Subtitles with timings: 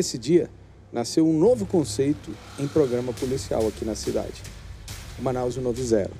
[0.00, 0.48] Nesse dia,
[0.90, 4.42] nasceu um novo conceito em programa policial aqui na cidade,
[5.18, 6.10] o Manaus 190.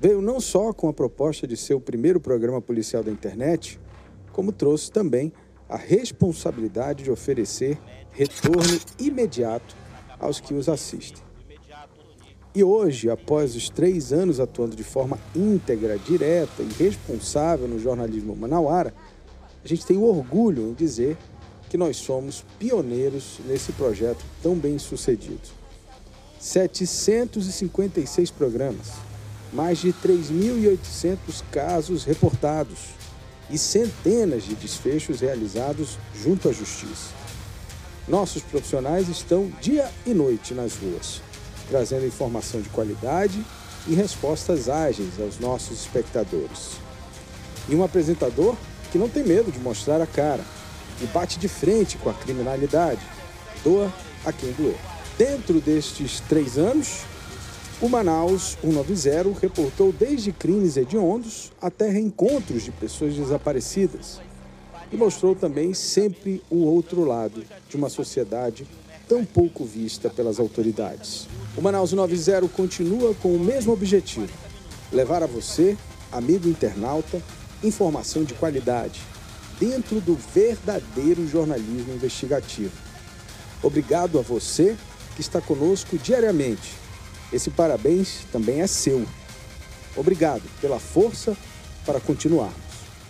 [0.00, 3.78] Veio não só com a proposta de ser o primeiro programa policial da internet,
[4.32, 5.30] como trouxe também
[5.68, 7.78] a responsabilidade de oferecer
[8.12, 9.76] retorno imediato
[10.18, 11.22] aos que os assistem.
[12.54, 18.34] E hoje, após os três anos atuando de forma íntegra, direta e responsável no jornalismo
[18.34, 18.94] manauara,
[19.62, 21.18] a gente tem o orgulho em dizer
[21.68, 25.56] que nós somos pioneiros nesse projeto tão bem sucedido.
[26.38, 28.92] 756 programas,
[29.52, 32.78] mais de 3.800 casos reportados
[33.50, 37.14] e centenas de desfechos realizados junto à Justiça.
[38.06, 41.20] Nossos profissionais estão dia e noite nas ruas,
[41.68, 43.44] trazendo informação de qualidade
[43.88, 46.76] e respostas ágeis aos nossos espectadores.
[47.68, 48.54] E um apresentador
[48.92, 50.44] que não tem medo de mostrar a cara
[51.00, 53.00] e bate de frente com a criminalidade.
[53.62, 53.92] Doa
[54.24, 54.76] a quem doer.
[55.18, 57.02] Dentro destes três anos,
[57.80, 64.20] o Manaus 190 reportou desde crimes hediondos até reencontros de pessoas desaparecidas
[64.90, 68.66] e mostrou também sempre o outro lado de uma sociedade
[69.08, 71.28] tão pouco vista pelas autoridades.
[71.56, 74.32] O Manaus 90 continua com o mesmo objetivo:
[74.92, 75.76] levar a você,
[76.10, 77.22] amigo internauta,
[77.62, 79.00] informação de qualidade
[79.58, 82.72] dentro do verdadeiro jornalismo investigativo.
[83.62, 84.76] Obrigado a você
[85.14, 86.74] que está conosco diariamente.
[87.32, 89.04] Esse parabéns também é seu.
[89.96, 91.36] Obrigado pela força
[91.84, 92.54] para continuarmos.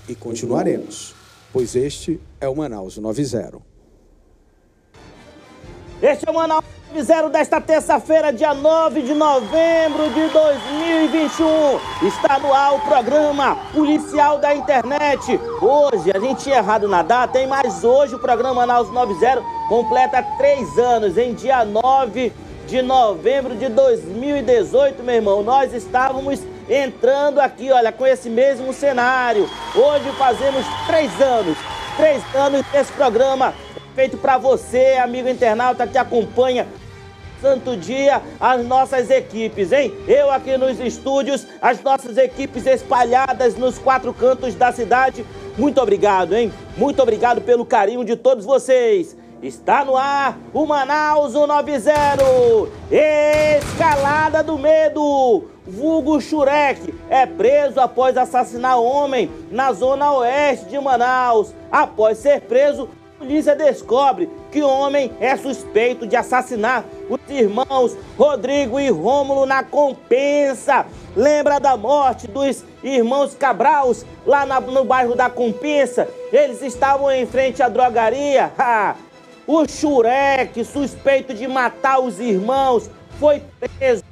[0.09, 1.15] E continuaremos,
[1.53, 3.61] pois este é o Manaus 90.
[6.01, 12.07] Este é o Manaus Zero desta terça-feira, dia 9 de novembro de 2021.
[12.07, 15.39] Está no ar o programa Policial da Internet.
[15.61, 17.49] Hoje, a gente tinha errado na data, hein?
[17.49, 22.33] Mas hoje o programa Manaus 90 completa três anos, em dia 9
[22.67, 25.43] de novembro de 2018, meu irmão.
[25.43, 29.51] Nós estávamos entrando aqui, olha, com esse mesmo cenário.
[29.75, 31.59] Hoje fazemos três anos,
[31.97, 33.53] três anos desse programa
[33.97, 36.67] feito para você, amigo internauta que acompanha
[37.41, 39.91] santo dia as nossas equipes, hein?
[40.07, 45.25] Eu aqui nos estúdios, as nossas equipes espalhadas nos quatro cantos da cidade.
[45.57, 46.53] Muito obrigado, hein?
[46.77, 49.17] Muito obrigado pelo carinho de todos vocês.
[49.43, 52.23] Está no ar o Manaus 190,
[52.91, 55.45] Escalada do Medo.
[55.67, 61.55] Vulgo Shurek é preso após assassinar homem na zona oeste de Manaus.
[61.73, 67.97] Após ser preso, a polícia descobre que o homem é suspeito de assassinar os irmãos
[68.19, 70.85] Rodrigo e Rômulo na Compensa.
[71.17, 76.07] Lembra da morte dos irmãos Cabraus lá na, no bairro da Compensa?
[76.31, 78.53] Eles estavam em frente à drogaria.
[78.59, 78.97] Ha!
[79.47, 82.91] O Shurek, suspeito de matar os irmãos,
[83.21, 83.41] foi
[83.79, 84.03] preso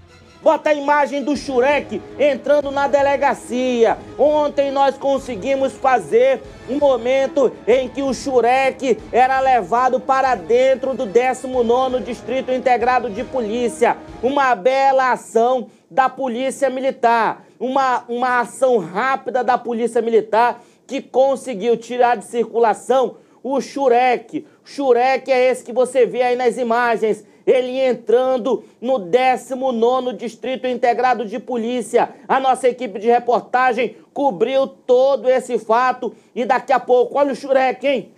[0.44, 3.97] Bota a imagem do Shurek entrando na delegacia.
[4.19, 11.06] Ontem nós conseguimos fazer um momento em que o Shurek era levado para dentro do
[11.06, 13.97] 19º Distrito Integrado de Polícia.
[14.22, 17.47] Uma bela ação da Polícia Militar.
[17.59, 24.47] Uma, uma ação rápida da Polícia Militar que conseguiu tirar de circulação o Shurek.
[24.62, 31.25] Shurek é esse que você vê aí nas imagens ele entrando no 19 Distrito Integrado
[31.25, 32.15] de Polícia.
[32.27, 37.36] A nossa equipe de reportagem cobriu todo esse fato e daqui a pouco, olha o
[37.36, 38.13] Shurek, hein?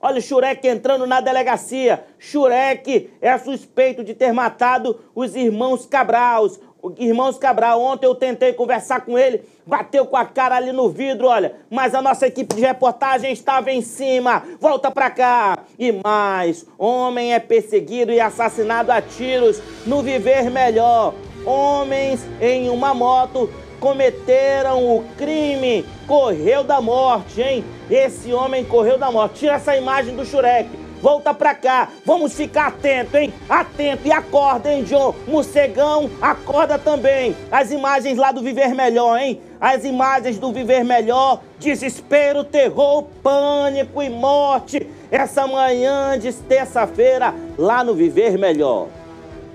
[0.00, 2.04] Olha o Shurek entrando na delegacia.
[2.20, 6.60] Shurek é suspeito de ter matado os irmãos Cabraus.
[6.96, 11.26] Irmãos Cabral, ontem eu tentei conversar com ele, bateu com a cara ali no vidro,
[11.26, 14.44] olha, mas a nossa equipe de reportagem estava em cima.
[14.60, 15.58] Volta pra cá.
[15.78, 21.14] E mais, homem é perseguido e assassinado a tiros no Viver Melhor.
[21.44, 23.50] Homens em uma moto
[23.80, 27.64] cometeram o crime, correu da morte, hein?
[27.90, 29.40] Esse homem correu da morte.
[29.40, 30.68] Tira essa imagem do Shurek
[31.02, 31.88] volta pra cá.
[32.04, 33.32] Vamos ficar atento, hein?
[33.48, 35.14] Atento e acorda, hein, John?
[35.26, 37.36] Morcegão, acorda também.
[37.50, 39.40] As imagens lá do Viver Melhor, hein?
[39.60, 44.86] As imagens do Viver Melhor, desespero, terror, pânico e morte.
[45.10, 48.88] Essa manhã de terça-feira, lá no Viver Melhor.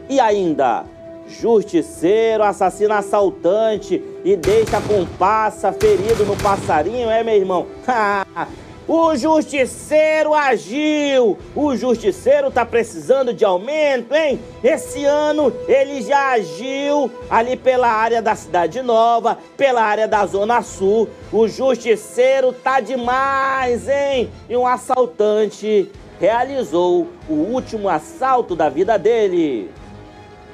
[0.10, 0.84] E ainda,
[1.28, 7.68] justiceiro assassina assaltante e deixa com passa ferido no passarinho, é, meu irmão?
[8.88, 11.38] O justiceiro agiu.
[11.56, 14.40] O justiceiro tá precisando de aumento, hein?
[14.62, 20.62] Esse ano ele já agiu ali pela área da Cidade Nova, pela área da Zona
[20.62, 21.08] Sul.
[21.32, 24.30] O justiceiro tá demais, hein?
[24.50, 25.90] E um assaltante
[26.20, 29.72] realizou o último assalto da vida dele.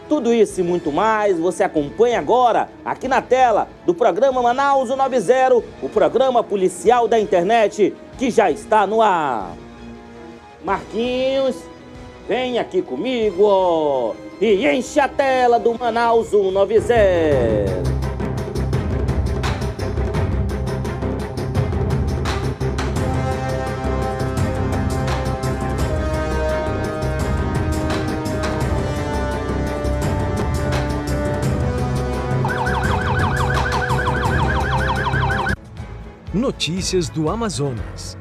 [0.07, 5.57] Tudo isso e muito mais você acompanha agora aqui na tela do programa Manaus 90,
[5.83, 9.56] o programa policial da internet que já está no ar.
[10.63, 11.56] Marquinhos,
[12.27, 17.99] vem aqui comigo e enche a tela do Manaus 190.
[36.59, 38.17] Notícias do Amazonas.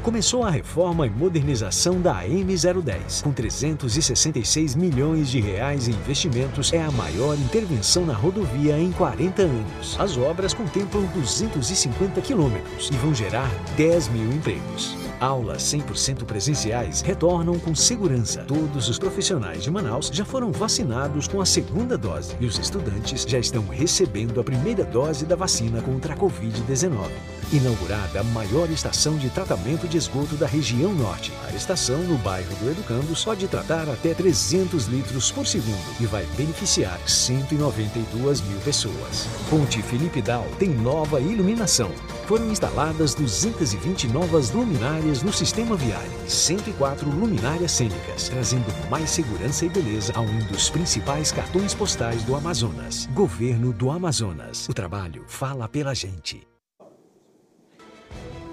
[0.00, 3.20] Começou a reforma e modernização da AM010.
[3.20, 9.42] Com 366 milhões de reais em investimentos, é a maior intervenção na rodovia em 40
[9.42, 9.96] anos.
[9.98, 14.96] As obras contemplam 250 quilômetros e vão gerar 10 mil empregos.
[15.18, 18.44] Aulas 100% presenciais retornam com segurança.
[18.44, 23.22] Todos os profissionais de Manaus já foram vacinados com a segunda dose e os estudantes
[23.22, 27.08] já estão recebendo a primeira dose da vacina contra a Covid-19.
[27.54, 31.32] Inaugurada a maior estação de tratamento de esgoto da região norte.
[31.46, 36.26] A estação, no bairro do Educando, pode tratar até 300 litros por segundo e vai
[36.36, 39.28] beneficiar 192 mil pessoas.
[39.48, 41.92] Ponte Felipe Dal tem nova iluminação.
[42.26, 49.68] Foram instaladas 220 novas luminárias no sistema viário, 104 luminárias cênicas, trazendo mais segurança e
[49.68, 53.06] beleza a um dos principais cartões postais do Amazonas.
[53.14, 54.68] Governo do Amazonas.
[54.68, 56.53] O trabalho fala pela gente.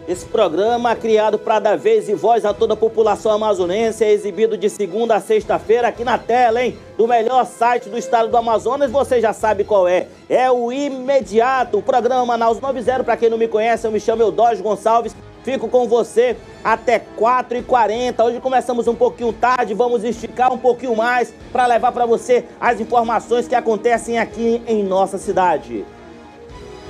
[0.07, 4.57] Esse programa, criado para dar vez e voz a toda a população amazonense, é exibido
[4.57, 6.75] de segunda a sexta-feira aqui na tela, hein?
[6.98, 10.07] Do melhor site do estado do Amazonas, você já sabe qual é.
[10.27, 13.03] É o Imediato, o programa Manaus 90.
[13.03, 15.15] Para quem não me conhece, eu me chamo Eudógio Gonçalves.
[15.44, 18.25] Fico com você até 4h40.
[18.25, 22.80] Hoje começamos um pouquinho tarde, vamos esticar um pouquinho mais para levar para você as
[22.80, 25.86] informações que acontecem aqui em nossa cidade.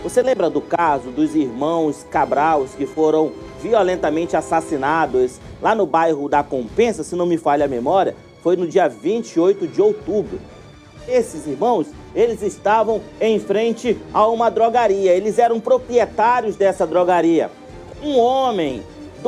[0.03, 3.31] Você lembra do caso dos irmãos Cabraus que foram
[3.61, 8.15] violentamente assassinados lá no bairro da Compensa, se não me falha a memória?
[8.41, 10.39] Foi no dia 28 de outubro.
[11.07, 17.51] Esses irmãos, eles estavam em frente a uma drogaria, eles eram proprietários dessa drogaria.
[18.01, 18.81] Um homem,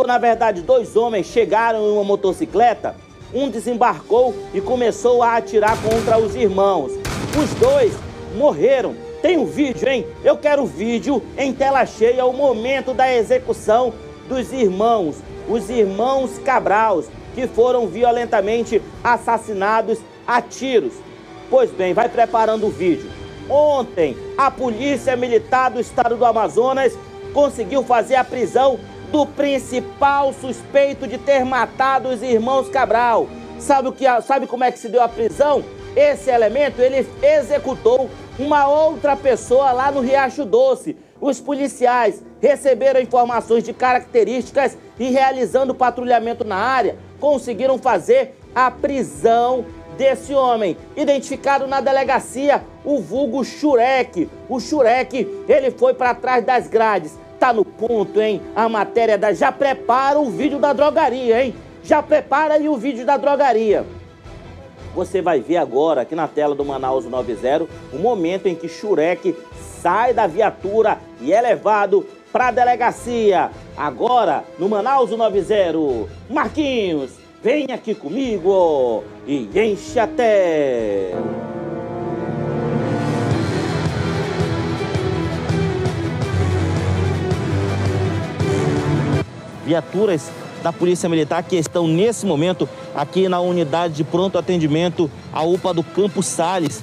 [0.07, 2.95] na verdade dois homens, chegaram em uma motocicleta,
[3.31, 6.93] um desembarcou e começou a atirar contra os irmãos.
[7.37, 7.93] Os dois
[8.35, 10.05] morreram tem um vídeo, hein?
[10.21, 13.93] Eu quero vídeo em tela cheia, o momento da execução
[14.27, 15.15] dos irmãos,
[15.47, 20.91] os irmãos Cabraus, que foram violentamente assassinados a tiros.
[21.49, 23.09] Pois bem, vai preparando o vídeo.
[23.49, 26.93] Ontem, a Polícia Militar do Estado do Amazonas
[27.33, 28.77] conseguiu fazer a prisão
[29.09, 33.29] do principal suspeito de ter matado os irmãos Cabral.
[33.57, 35.63] Sabe, o que, sabe como é que se deu a prisão?
[35.95, 40.95] Esse elemento ele executou uma outra pessoa lá no Riacho Doce.
[41.21, 49.65] Os policiais receberam informações de características e, realizando patrulhamento na área, conseguiram fazer a prisão
[49.97, 54.29] desse homem, identificado na delegacia, o vulgo Shurek.
[54.49, 57.17] O Shurek, ele foi para trás das grades.
[57.39, 58.41] Tá no ponto, hein?
[58.55, 61.55] A matéria da já prepara o vídeo da drogaria, hein?
[61.83, 63.85] Já prepara aí o vídeo da drogaria.
[64.95, 69.35] Você vai ver agora aqui na tela do Manaus 90 o momento em que Shurek
[69.81, 73.51] sai da viatura e é levado para a delegacia.
[73.75, 76.09] Agora no Manaus 90.
[76.29, 81.11] Marquinhos, vem aqui comigo e enche até.
[89.65, 90.29] Viaturas
[90.63, 95.73] da Polícia Militar que estão nesse momento aqui na unidade de pronto atendimento, a UPA
[95.73, 96.81] do Campo Sales.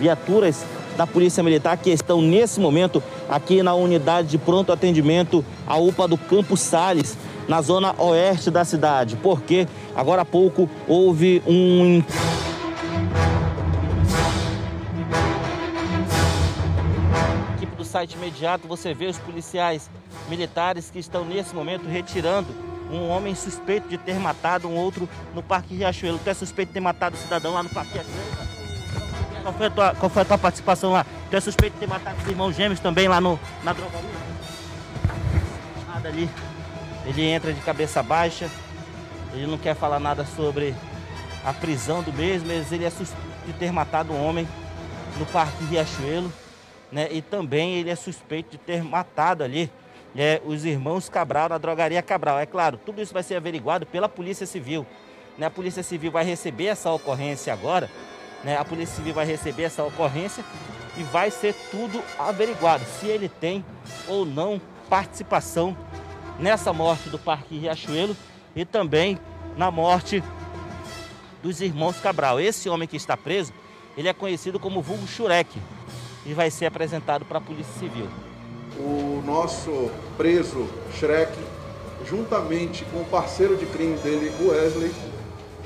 [0.00, 0.64] Viaturas
[0.96, 6.08] da Polícia Militar que estão nesse momento aqui na unidade de pronto atendimento, a UPA
[6.08, 7.16] do Campo Sales,
[7.46, 9.16] na zona oeste da cidade.
[9.16, 12.02] Porque agora há pouco houve um
[17.98, 19.90] site imediato você vê os policiais
[20.28, 22.46] militares que estão nesse momento retirando
[22.92, 26.18] um homem suspeito de ter matado um outro no Parque Riachuelo.
[26.22, 28.48] Tu é suspeito de ter matado o cidadão lá no Parque Riachuelo?
[29.42, 31.04] Qual foi, a tua, qual foi a tua participação lá?
[31.28, 34.08] Tu é suspeito de ter matado os irmãos gêmeos também lá no, na drogaria?
[35.88, 36.30] Nada ali.
[37.04, 38.48] Ele entra de cabeça baixa.
[39.34, 40.72] Ele não quer falar nada sobre
[41.44, 44.46] a prisão do mesmo, mas ele é suspeito de ter matado um homem
[45.18, 46.32] no Parque Riachuelo,
[46.90, 47.08] né?
[47.10, 49.70] E também ele é suspeito de ter matado ali
[50.16, 52.38] é, os irmãos Cabral na drogaria Cabral.
[52.38, 54.86] É claro, tudo isso vai ser averiguado pela Polícia Civil.
[55.36, 55.46] Né?
[55.46, 57.90] A Polícia Civil vai receber essa ocorrência agora.
[58.42, 58.56] Né?
[58.56, 60.44] A Polícia Civil vai receber essa ocorrência
[60.96, 63.64] e vai ser tudo averiguado se ele tem
[64.08, 65.76] ou não participação
[66.38, 68.16] nessa morte do Parque Riachuelo
[68.56, 69.18] e também
[69.56, 70.22] na morte
[71.42, 72.40] dos irmãos Cabral.
[72.40, 73.52] Esse homem que está preso,
[73.96, 75.58] ele é conhecido como vulgo Shurek
[76.28, 78.06] e vai ser apresentado para a Polícia Civil.
[78.78, 81.32] O nosso preso Shrek,
[82.06, 84.92] juntamente com o parceiro de crime dele, Wesley,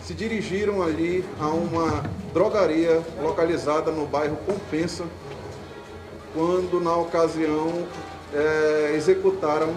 [0.04, 5.04] se dirigiram ali a uma drogaria localizada no bairro Compensa,
[6.32, 7.84] quando na ocasião
[8.32, 9.74] é, executaram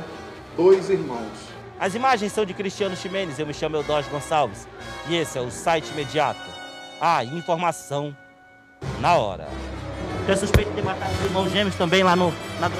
[0.55, 1.55] dois irmãos.
[1.79, 4.67] As imagens são de Cristiano Ximenes, eu me chamo Eudógio Gonçalves
[5.09, 6.39] e esse é o site imediato.
[7.01, 8.15] A informação
[9.01, 9.47] na hora.
[10.25, 12.71] Tem suspeito de matar os irmãos gêmeos também lá no, na.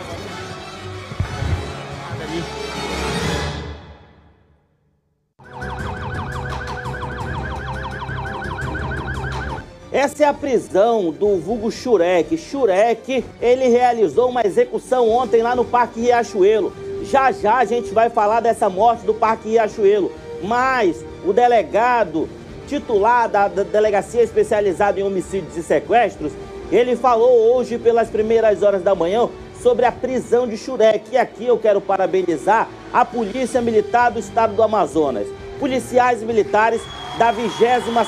[9.92, 12.36] Essa é a prisão do vulgo Shurek.
[12.36, 16.74] Shurek, ele realizou uma execução ontem lá no Parque Riachuelo.
[17.04, 20.12] Já já a gente vai falar dessa morte do Parque Riachuelo.
[20.42, 22.28] Mas o delegado
[22.68, 26.34] titular da Delegacia Especializada em Homicídios e Sequestros,
[26.72, 29.29] ele falou hoje pelas primeiras horas da manhã
[29.62, 31.12] sobre a prisão de Shurek.
[31.12, 35.27] E aqui eu quero parabenizar a Polícia Militar do Estado do Amazonas.
[35.60, 36.81] Policiais militares
[37.17, 37.51] da 20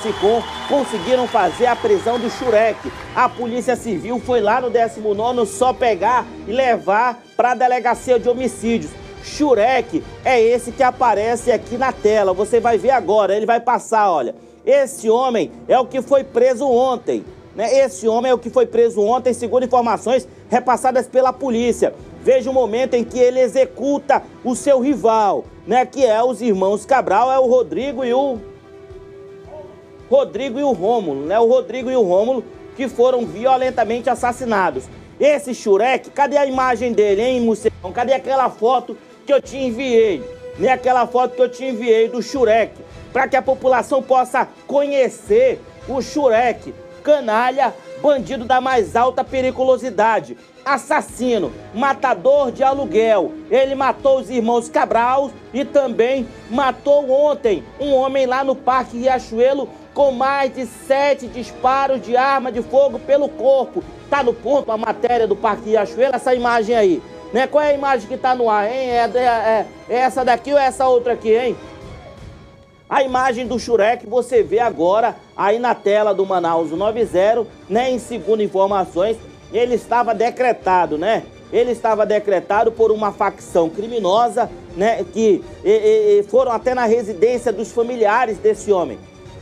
[0.02, 2.92] SICOM conseguiram fazer a prisão do Shurek.
[3.16, 8.28] A Polícia Civil foi lá no 19 só pegar e levar para a Delegacia de
[8.28, 8.92] Homicídios.
[9.24, 12.34] Shurek é esse que aparece aqui na tela.
[12.34, 14.36] Você vai ver agora, ele vai passar, olha.
[14.66, 17.24] Esse homem é o que foi preso ontem.
[17.58, 17.80] Né?
[17.80, 21.92] Esse homem é o que foi preso ontem, segundo informações repassadas pela polícia.
[22.22, 25.84] Veja o momento em que ele executa o seu rival, né?
[25.84, 28.38] Que é os irmãos Cabral, é o Rodrigo e o
[30.08, 31.40] Rodrigo e o Rômulo, né?
[31.40, 32.44] O Rodrigo e o Rômulo
[32.76, 34.84] que foram violentamente assassinados.
[35.20, 37.92] Esse Shurek, cadê a imagem dele, hein, Mucecão?
[37.92, 38.96] Cadê aquela foto
[39.26, 40.24] que eu te enviei?
[40.60, 42.74] Nem aquela foto que eu te enviei do Shurek,
[43.12, 46.72] para que a população possa conhecer o Shurek,
[47.08, 53.32] canalha, bandido da mais alta periculosidade, assassino, matador de aluguel.
[53.50, 59.70] Ele matou os irmãos Cabral e também matou ontem um homem lá no Parque Riachuelo
[59.94, 63.82] com mais de sete disparos de arma de fogo pelo corpo.
[64.10, 67.02] Tá no ponto a matéria do Parque Riachuelo, essa imagem aí.
[67.32, 67.48] Né?
[67.48, 68.90] Qual é a imagem que tá no ar, hein?
[68.90, 71.58] É, é, é, essa daqui ou é essa outra aqui, hein?
[72.90, 77.92] A imagem do Shurek você vê agora aí na tela do Manaus 90, né?
[77.92, 79.18] Em segundo informações,
[79.52, 81.24] ele estava decretado, né?
[81.52, 85.06] Ele estava decretado por uma facção criminosa, né?
[85.14, 85.70] Que e,
[86.20, 88.98] e, foram até na residência dos familiares desse homem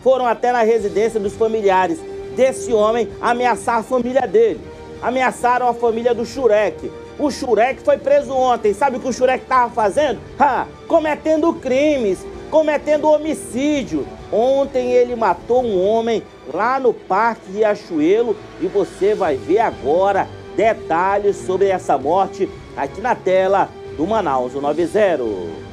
[0.06, 2.00] foram até na residência dos familiares
[2.36, 4.62] desse homem ameaçar a família dele.
[5.02, 6.92] Ameaçaram a família do Shurek.
[7.18, 8.72] O Shurek foi preso ontem.
[8.72, 10.20] Sabe o que o Shurek estava fazendo?
[10.40, 14.08] Ha, cometendo crimes, cometendo homicídio.
[14.32, 16.24] Ontem ele matou um homem
[16.54, 23.16] lá no Parque Riachuelo e você vai ver agora detalhes sobre essa morte aqui na
[23.16, 25.66] tela do Manaus 90.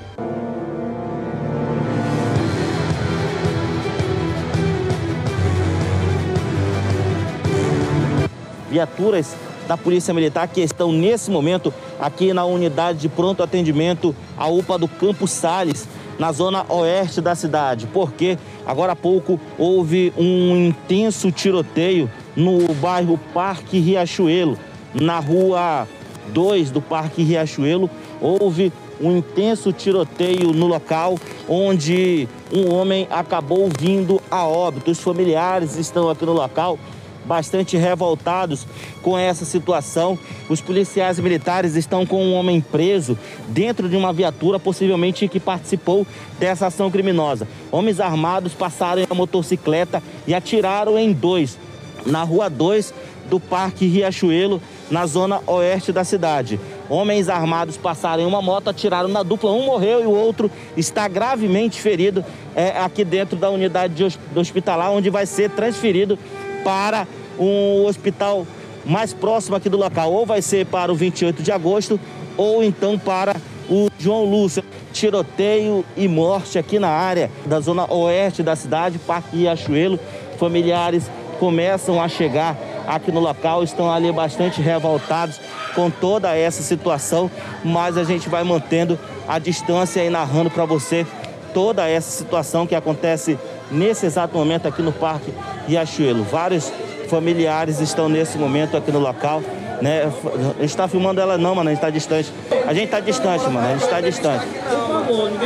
[8.73, 9.37] viaturas
[9.69, 14.79] da Polícia Militar que estão nesse momento aqui na unidade de pronto atendimento, a UPA
[14.79, 15.87] do Campo Sales,
[16.19, 23.19] na zona oeste da cidade, porque agora há pouco houve um intenso tiroteio no bairro
[23.35, 24.59] Parque Riachuelo,
[24.95, 25.87] na rua
[26.33, 27.91] 2 do Parque Riachuelo,
[28.21, 34.91] houve um intenso tiroteio no local, onde um homem acabou vindo a óbito.
[34.91, 36.79] Os familiares estão aqui no local
[37.25, 38.67] bastante revoltados
[39.03, 40.19] com essa situação.
[40.49, 46.07] Os policiais militares estão com um homem preso dentro de uma viatura, possivelmente que participou
[46.39, 47.47] dessa ação criminosa.
[47.71, 51.59] Homens armados passaram a motocicleta e atiraram em dois,
[52.05, 52.93] na rua 2
[53.29, 54.61] do Parque Riachuelo,
[54.91, 56.61] na zona oeste da cidade.
[56.89, 61.09] Homens armados passaram em uma moto, atiraram na dupla, um morreu e o outro está
[61.09, 62.25] gravemente ferido
[62.55, 66.19] é, aqui dentro da unidade de, do hospitalar, onde vai ser transferido
[66.63, 67.07] para
[67.39, 68.47] um hospital
[68.85, 70.13] mais próximo aqui do local.
[70.13, 71.99] Ou vai ser para o 28 de agosto,
[72.37, 73.37] ou então para
[73.69, 74.63] o João Lúcio.
[74.93, 79.99] Tiroteio e morte aqui na área da zona oeste da cidade, Parque Riachuelo.
[80.39, 85.41] Familiares começam a chegar aqui no local, estão ali bastante revoltados
[85.75, 87.31] com toda essa situação,
[87.65, 91.07] mas a gente vai mantendo a distância e narrando para você
[91.55, 93.39] toda essa situação que acontece
[93.73, 95.33] nesse exato momento aqui no Parque
[95.67, 96.23] Riachuelo.
[96.25, 96.73] Vários
[97.09, 99.43] familiares estão nesse momento aqui no local.
[99.83, 100.05] Né?
[100.05, 102.33] A gente está filmando ela não, mano, a gente está distante.
[102.67, 104.47] A gente está distante, mano, a gente está distante.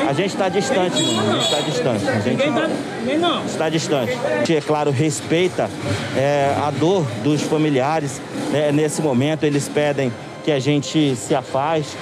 [0.06, 2.08] A gente está distante, mano, a gente está distante.
[2.08, 4.12] A gente está distante.
[4.12, 5.70] A gente, é claro, respeita
[6.16, 8.20] é, a dor dos familiares.
[8.52, 8.70] Né?
[8.72, 10.12] Nesse momento, eles pedem
[10.44, 11.96] que a gente se afaste.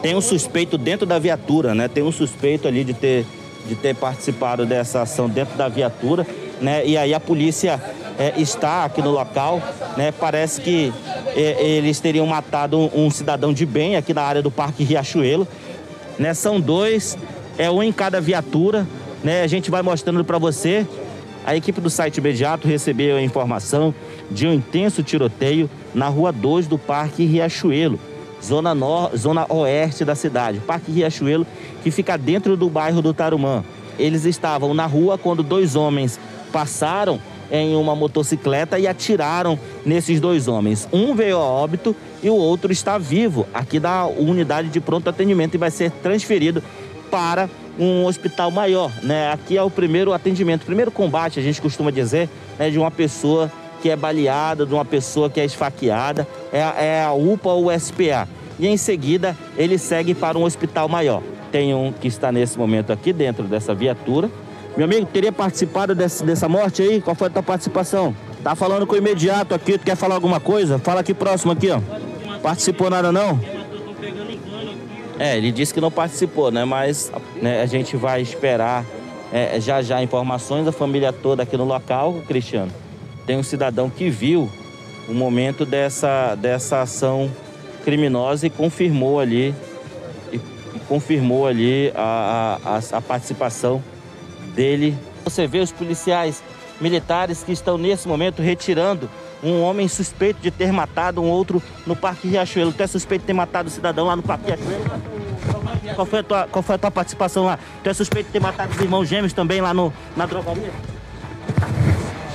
[0.00, 1.86] Tem um suspeito dentro da viatura, né?
[1.86, 3.26] Tem um suspeito ali de ter,
[3.66, 6.26] de ter participado dessa ação dentro da viatura,
[6.60, 6.84] né?
[6.86, 7.80] E aí a polícia
[8.20, 9.62] é, está aqui no local.
[9.96, 10.12] Né?
[10.12, 10.92] Parece que
[11.28, 15.48] é, eles teriam matado um, cidadão de bem aqui na área do Parque Riachuelo.
[16.18, 16.34] Né?
[16.34, 17.16] São dois,
[17.56, 18.86] é um em cada viatura.
[19.24, 19.42] Né?
[19.42, 20.86] A gente vai mostrando para você.
[21.46, 23.94] A equipe do site imediato recebeu a informação
[24.30, 27.98] de um intenso tiroteio na rua 2 do Parque Riachuelo,
[28.42, 30.60] zona, nor zona oeste da cidade.
[30.60, 31.46] Parque Riachuelo,
[31.82, 33.64] que fica dentro do bairro do Tarumã.
[33.98, 36.18] Eles estavam na rua quando dois homens
[36.52, 37.20] passaram
[37.50, 40.88] em uma motocicleta e atiraram nesses dois homens.
[40.92, 45.54] Um veio a óbito e o outro está vivo aqui da unidade de pronto atendimento
[45.54, 46.62] e vai ser transferido
[47.10, 49.32] para um hospital maior, né?
[49.32, 52.28] Aqui é o primeiro atendimento, primeiro combate, a gente costuma dizer,
[52.58, 57.04] né, de uma pessoa que é baleada, de uma pessoa que é esfaqueada, é, é
[57.04, 58.28] a UPA ou SPA.
[58.58, 61.22] E em seguida ele segue para um hospital maior.
[61.50, 64.30] Tem um que está nesse momento aqui dentro dessa viatura,
[64.76, 67.00] meu amigo, teria participado desse, dessa morte aí?
[67.00, 68.14] Qual foi a tua participação?
[68.42, 70.78] Tá falando com o imediato aqui, tu quer falar alguma coisa?
[70.78, 71.80] Fala aqui próximo aqui, ó.
[72.40, 73.38] Participou nada não?
[75.18, 76.64] É, ele disse que não participou, né?
[76.64, 78.84] Mas né, a gente vai esperar
[79.32, 82.72] é, já já informações da família toda aqui no local, Cristiano.
[83.30, 84.50] Tem um cidadão que viu
[85.08, 87.30] o momento dessa, dessa ação
[87.84, 89.54] criminosa e confirmou ali
[90.32, 90.36] e,
[90.74, 93.80] e confirmou ali a, a, a participação
[94.52, 94.98] dele.
[95.22, 96.42] Você vê os policiais
[96.80, 99.08] militares que estão nesse momento retirando
[99.44, 102.72] um homem suspeito de ter matado um outro no Parque Riachuelo.
[102.72, 104.84] Tu é suspeito de ter matado um cidadão lá no Parque Riachuelo?
[105.94, 107.60] Qual foi, a tua, qual foi a tua participação lá?
[107.84, 110.72] Tu é suspeito de ter matado os irmãos gêmeos também lá no, na drogaria?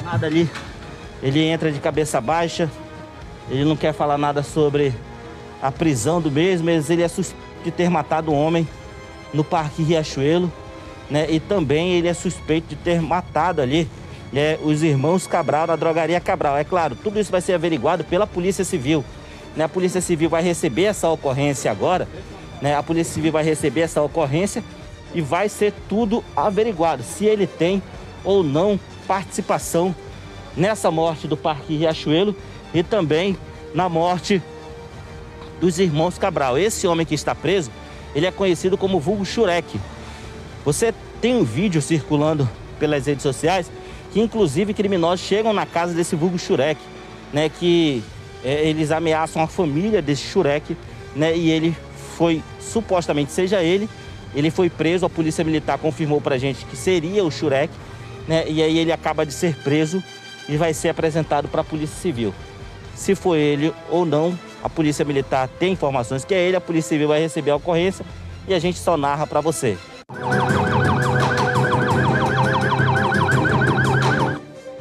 [0.05, 0.49] Nada ali.
[1.25, 2.71] Ele entra de cabeça baixa.
[3.49, 4.93] Ele não quer falar nada sobre
[5.61, 8.65] a prisão do mesmo, mas ele é suspeito de ter matado um homem
[9.33, 10.49] no Parque Riachuelo
[11.09, 11.27] né?
[11.29, 13.87] E também ele é suspeito de ter matado ali
[14.31, 16.57] né, os irmãos Cabral na drogaria Cabral.
[16.57, 19.03] É claro, tudo isso vai ser averiguado pela Polícia Civil.
[19.55, 19.63] Né?
[19.63, 22.07] A Polícia Civil vai receber essa ocorrência agora,
[22.61, 22.75] né?
[22.75, 24.63] A Polícia Civil vai receber essa ocorrência
[25.13, 27.81] e vai ser tudo averiguado se ele tem
[28.23, 29.95] ou não participação
[30.55, 32.35] nessa morte do Parque Riachuelo
[32.73, 33.37] e também
[33.73, 34.41] na morte
[35.59, 36.57] dos irmãos Cabral.
[36.57, 37.71] Esse homem que está preso,
[38.13, 39.79] ele é conhecido como vulgo Shurek.
[40.63, 43.69] Você tem um vídeo circulando pelas redes sociais
[44.11, 46.79] que inclusive criminosos chegam na casa desse vulgo Shurek,
[47.33, 47.49] né?
[47.49, 48.01] Que
[48.43, 50.75] é, eles ameaçam a família desse Shurek,
[51.15, 51.35] né?
[51.35, 51.75] E ele
[52.15, 53.89] foi, supostamente seja ele,
[54.33, 57.73] ele foi preso, a polícia militar confirmou pra gente que seria o Shurek,
[58.25, 58.45] né?
[58.47, 60.01] E aí ele acaba de ser preso
[60.47, 62.33] e vai ser apresentado para a Polícia Civil.
[62.95, 66.89] Se foi ele ou não, a Polícia Militar tem informações que é ele, a Polícia
[66.89, 68.05] Civil vai receber a ocorrência
[68.47, 69.77] e a gente só narra para você.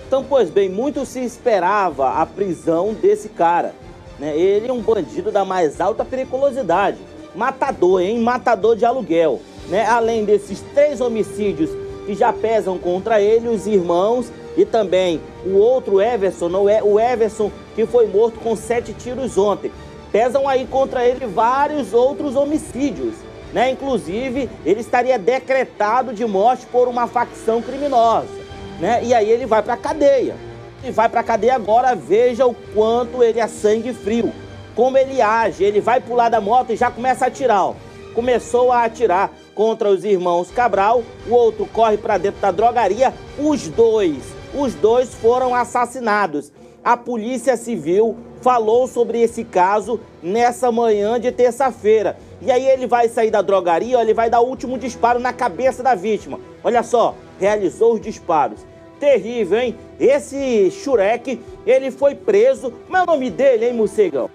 [0.06, 3.74] Então, pois bem, muito se esperava a prisão desse cara.
[4.18, 4.36] Né?
[4.36, 6.98] Ele é um bandido da mais alta periculosidade.
[7.34, 8.20] Matador, hein?
[8.20, 9.40] Matador de aluguel.
[9.68, 9.84] Né?
[9.86, 11.70] Além desses três homicídios
[12.06, 16.98] que já pesam contra ele, os irmãos e também o outro Everson, não é o
[16.98, 19.70] Everson que foi morto com sete tiros ontem.
[20.12, 23.14] Pesam aí contra ele vários outros homicídios.
[23.52, 23.70] Né?
[23.70, 28.44] Inclusive, ele estaria decretado de morte por uma facção criminosa
[28.78, 29.00] né?
[29.02, 30.34] E aí ele vai para a cadeia.
[30.82, 34.32] E vai para a cadeia agora, veja o quanto ele é sangue frio.
[34.74, 37.64] Como ele age, ele vai pular da moto e já começa a atirar.
[37.64, 37.74] Ó.
[38.14, 43.14] Começou a atirar contra os irmãos Cabral, o outro corre para dentro da drogaria.
[43.38, 44.22] Os dois,
[44.54, 46.52] os dois foram assassinados.
[46.84, 52.18] A Polícia Civil falou sobre esse caso nessa manhã de terça-feira.
[52.42, 55.82] E aí ele vai sair da drogaria, ele vai dar o último disparo na cabeça
[55.82, 56.38] da vítima.
[56.62, 58.60] Olha só, realizou os disparos.
[59.00, 59.76] Terrível, hein?
[59.98, 62.70] Esse Shurek, ele foi preso.
[62.70, 64.28] Como é o nome dele, hein, morcegão?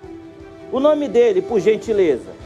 [0.72, 2.39] O nome dele, por gentileza.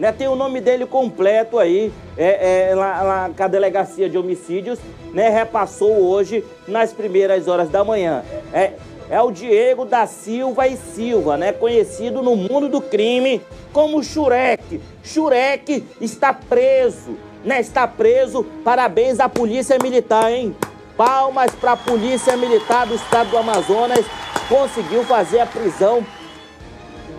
[0.00, 4.16] Né, tem o nome dele completo aí, é, é, lá, lá com a delegacia de
[4.16, 4.78] homicídios,
[5.12, 8.24] né, repassou hoje nas primeiras horas da manhã.
[8.52, 8.72] É
[9.10, 11.52] é o Diego da Silva e Silva, né?
[11.52, 14.80] Conhecido no mundo do crime como Shurek.
[15.02, 17.60] Shurek está preso, né?
[17.60, 18.44] Está preso.
[18.62, 20.54] Parabéns à Polícia Militar, hein?
[20.96, 24.06] Palmas para a Polícia Militar do Estado do Amazonas.
[24.48, 26.06] Conseguiu fazer a prisão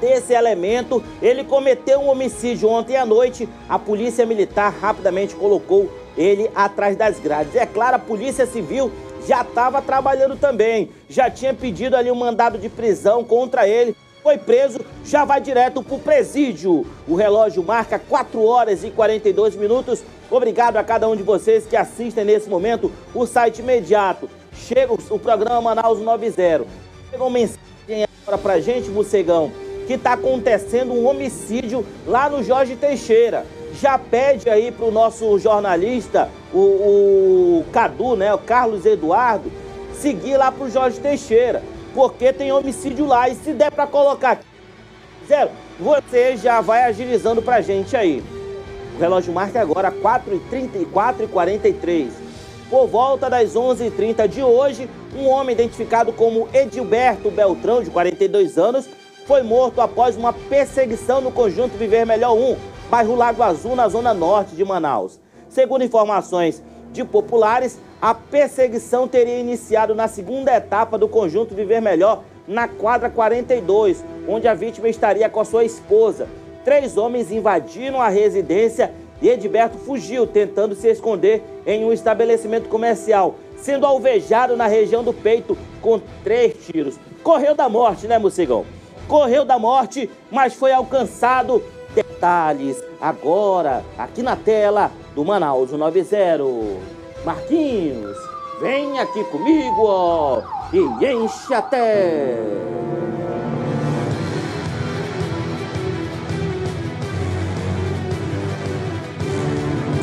[0.02, 1.02] desse elemento.
[1.22, 3.48] Ele cometeu um homicídio ontem à noite.
[3.70, 7.56] A Polícia Militar rapidamente colocou ele atrás das grades.
[7.56, 8.92] É claro, a Polícia Civil
[9.26, 13.96] já estava trabalhando também, já tinha pedido ali um mandado de prisão contra ele.
[14.24, 16.86] Foi preso, já vai direto para o presídio.
[17.08, 20.04] O relógio marca 4 horas e 42 minutos.
[20.30, 24.30] Obrigado a cada um de vocês que assistem nesse momento o site imediato.
[24.54, 26.66] Chega o programa Manaus 90.
[27.10, 29.52] Chega uma mensagem agora pra gente, Bucegão,
[29.92, 35.38] que está acontecendo um homicídio lá no Jorge Teixeira já pede aí para o nosso
[35.38, 39.52] jornalista, o, o Cadu, né, o Carlos Eduardo,
[39.94, 41.62] seguir lá para o Jorge Teixeira,
[41.94, 43.28] porque tem homicídio lá.
[43.28, 44.40] E se der para colocar
[45.28, 48.24] zero, você já vai agilizando para gente aí.
[48.96, 52.14] O relógio marca agora 4h34 e 43.
[52.70, 58.88] Por volta das 11h30 de hoje, um homem identificado como Edilberto Beltrão, de 42 anos,
[59.26, 62.58] foi morto após uma perseguição no conjunto Viver Melhor 1,
[62.90, 65.20] bairro Lago Azul, na zona norte de Manaus.
[65.48, 72.24] Segundo informações de populares, a perseguição teria iniciado na segunda etapa do conjunto Viver Melhor,
[72.48, 76.28] na quadra 42, onde a vítima estaria com a sua esposa.
[76.66, 83.36] Três homens invadiram a residência e Edberto fugiu, tentando se esconder em um estabelecimento comercial,
[83.56, 87.00] sendo alvejado na região do peito com três tiros.
[87.24, 88.66] Correu da morte, né, Mocigão?
[89.12, 91.62] Correu da morte, mas foi alcançado
[91.94, 96.46] detalhes agora aqui na tela do Manaus 90.
[97.26, 98.18] Marquinhos,
[98.62, 102.38] vem aqui comigo ó, e enche até.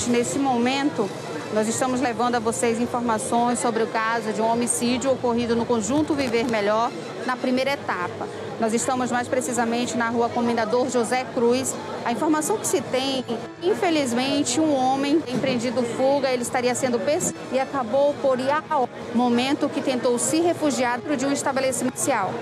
[0.09, 1.09] Nesse momento,
[1.55, 6.13] nós estamos levando a vocês informações sobre o caso de um homicídio ocorrido no conjunto
[6.13, 6.91] Viver Melhor,
[7.25, 8.48] na primeira etapa.
[8.61, 11.77] Nós estamos mais precisamente na rua Comendador José Cruz.
[12.05, 13.25] A informação que se tem,
[13.63, 19.69] infelizmente, um homem empreendido fuga, ele estaria sendo perseguido e acabou por ir ao momento
[19.69, 22.33] que tentou se refugiar de um estabelecimento social.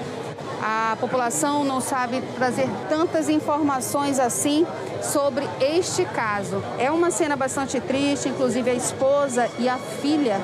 [0.62, 4.66] A população não sabe trazer tantas informações assim
[5.02, 6.62] sobre este caso.
[6.78, 10.40] É uma cena bastante triste, inclusive a esposa e a filha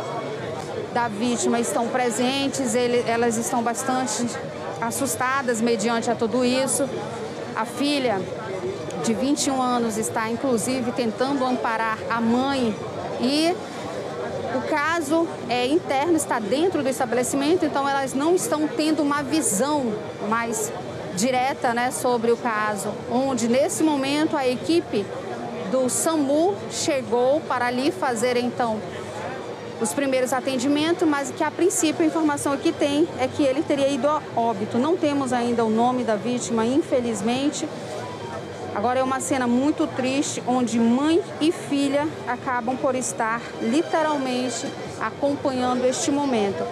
[0.93, 4.27] da vítima estão presentes, ele, elas estão bastante
[4.83, 6.89] assustadas mediante a tudo isso.
[7.55, 8.21] A filha
[9.05, 12.75] de 21 anos está inclusive tentando amparar a mãe
[13.21, 13.55] e
[14.57, 19.95] o caso é interno, está dentro do estabelecimento, então elas não estão tendo uma visão
[20.29, 20.73] mais
[21.15, 25.07] direta né, sobre o caso, onde nesse momento a equipe
[25.71, 28.79] do SAMU chegou para ali fazer então
[29.83, 33.89] os primeiros atendimentos, mas que a princípio a informação que tem é que ele teria
[33.89, 34.79] ido a óbito.
[34.79, 37.69] Não temos ainda o nome da vítima, infelizmente.
[38.75, 44.67] Agora é uma cena muito triste onde mãe e filha acabam por estar literalmente
[45.01, 46.65] acompanhando este momento.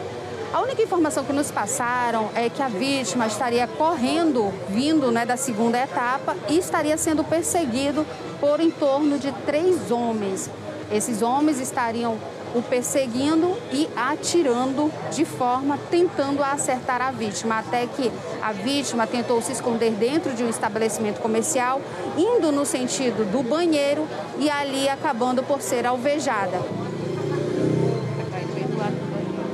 [0.52, 5.36] A única informação que nos passaram é que a vítima estaria correndo, vindo né, da
[5.36, 8.06] segunda etapa e estaria sendo perseguido
[8.40, 10.48] por em torno de três homens.
[10.90, 12.18] Esses homens estariam
[12.54, 18.10] o perseguindo e atirando de forma tentando acertar a vítima, até que
[18.42, 21.80] a vítima tentou se esconder dentro de um estabelecimento comercial,
[22.16, 24.06] indo no sentido do banheiro
[24.38, 26.60] e ali acabando por ser alvejada.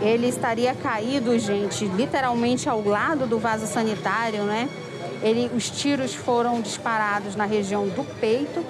[0.00, 4.68] Ele estaria caído, gente, literalmente ao lado do vaso sanitário, né?
[5.22, 8.64] Ele, os tiros foram disparados na região do peito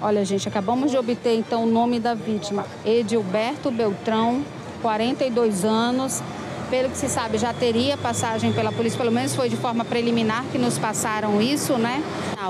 [0.00, 4.44] Olha, gente, acabamos de obter então o nome da vítima, Edilberto Beltrão,
[4.82, 6.22] 42 anos.
[6.68, 10.44] Pelo que se sabe, já teria passagem pela polícia, pelo menos foi de forma preliminar
[10.50, 12.02] que nos passaram isso, né?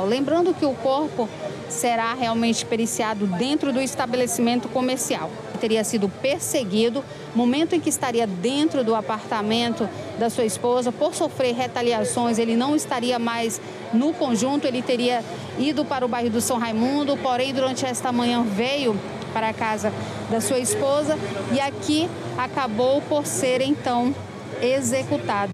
[0.08, 1.28] Lembrando que o corpo
[1.68, 5.30] será realmente periciado dentro do estabelecimento comercial.
[5.56, 9.88] Teria sido perseguido, momento em que estaria dentro do apartamento
[10.18, 13.60] da sua esposa, por sofrer retaliações, ele não estaria mais
[13.92, 15.22] no conjunto, ele teria
[15.58, 18.98] ido para o bairro do São Raimundo, porém, durante esta manhã veio
[19.32, 19.92] para a casa
[20.30, 21.18] da sua esposa
[21.52, 24.14] e aqui acabou por ser então
[24.62, 25.52] executado.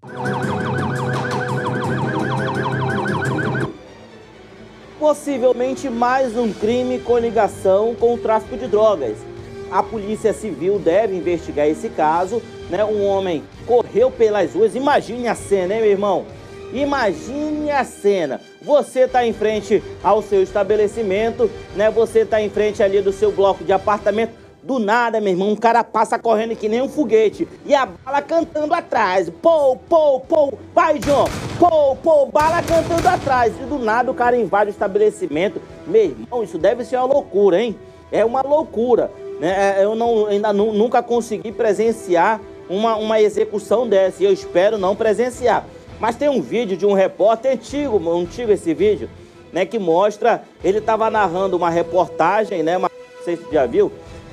[4.99, 9.32] Possivelmente mais um crime com ligação com o tráfico de drogas.
[9.73, 12.43] A Polícia Civil deve investigar esse caso.
[12.69, 12.85] Né?
[12.85, 14.77] Um homem correu pelas ruas.
[14.77, 16.27] Imagine a cena, hein, meu irmão?
[16.73, 18.41] Imagine a cena.
[18.63, 21.91] Você está em frente ao seu estabelecimento, né?
[21.91, 24.43] Você está em frente ali do seu bloco de apartamento.
[24.63, 27.49] Do nada, meu irmão, um cara passa correndo que nem um foguete.
[27.67, 29.29] E a bala cantando atrás.
[29.29, 30.59] Pou, pou, pou.
[30.73, 31.25] Vai, John.
[31.59, 32.27] Pou, pou.
[32.31, 33.53] Bala cantando atrás.
[33.61, 35.61] E do nada o cara invade o estabelecimento.
[35.85, 37.77] Meu irmão, isso deve ser uma loucura, hein?
[38.13, 39.11] É uma loucura.
[39.43, 39.81] Né?
[39.81, 44.23] É, eu não, ainda nunca consegui presenciar uma, uma execução dessa.
[44.23, 45.67] E eu espero não presenciar.
[45.99, 49.11] Mas tem um vídeo de um repórter antigo, antigo esse vídeo,
[49.53, 49.67] né?
[49.67, 50.45] Que mostra.
[50.63, 52.77] Ele estava narrando uma reportagem, né?
[52.77, 53.91] Uma, não sei se já viu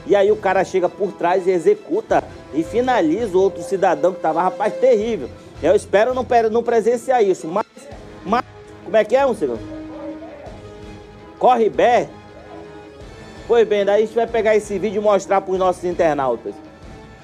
[0.10, 4.20] e aí o cara chega por trás e executa e finaliza o outro cidadão que
[4.20, 5.30] tava, rapaz, terrível.
[5.62, 7.66] Eu espero não, não presenciar isso, mas,
[8.26, 8.44] mas
[8.84, 9.60] como é que é, um segundo?
[11.38, 12.10] Corre bem.
[13.50, 16.54] Pois bem, daí a gente vai pegar esse vídeo e mostrar para os nossos internautas.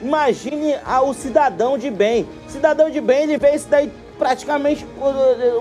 [0.01, 2.27] Imagine o cidadão de bem.
[2.47, 4.87] Cidadão de bem, ele vê isso daí praticamente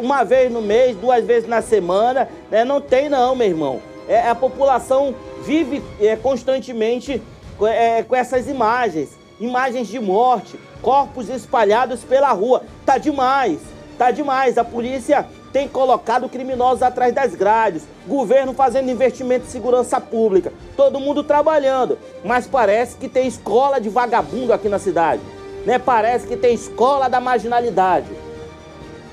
[0.00, 2.30] uma vez no mês, duas vezes na semana.
[2.50, 2.64] Né?
[2.64, 3.82] Não tem não, meu irmão.
[4.08, 7.20] É, a população vive é, constantemente
[7.68, 12.62] é, com essas imagens, imagens de morte, corpos espalhados pela rua.
[12.86, 13.58] Tá demais,
[13.98, 14.56] tá demais.
[14.56, 20.98] A polícia tem colocado criminosos atrás das grades, governo fazendo investimento em segurança pública, todo
[20.98, 25.22] mundo trabalhando, mas parece que tem escola de vagabundo aqui na cidade,
[25.64, 25.78] né?
[25.78, 28.08] Parece que tem escola da marginalidade.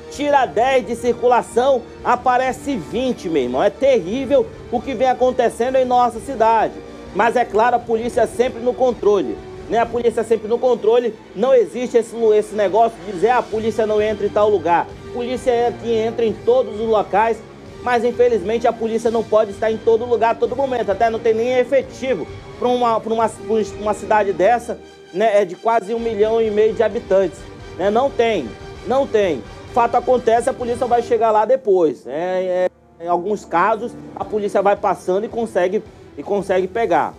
[0.10, 3.64] Tira 10 de circulação, aparece 20, meu irmão.
[3.64, 6.74] É terrível o que vem acontecendo em nossa cidade.
[7.14, 9.38] Mas é claro, a polícia sempre no controle.
[9.72, 9.80] Né?
[9.80, 11.16] A polícia sempre no controle.
[11.34, 14.86] Não existe esse, esse negócio de dizer ah, a polícia não entra em tal lugar.
[15.10, 17.42] A polícia é que entra em todos os locais,
[17.82, 20.92] mas infelizmente a polícia não pode estar em todo lugar a todo momento.
[20.92, 22.28] Até não tem nem efetivo
[22.60, 23.32] para uma, uma,
[23.80, 24.78] uma cidade dessa,
[25.14, 25.42] né?
[25.42, 27.40] É de quase um milhão e meio de habitantes.
[27.78, 27.90] Né?
[27.90, 28.50] Não tem,
[28.86, 29.42] não tem.
[29.74, 32.06] Fato acontece, a polícia vai chegar lá depois.
[32.06, 32.68] É,
[33.00, 35.82] é em alguns casos, a polícia vai passando e consegue,
[36.18, 37.14] e consegue pegar.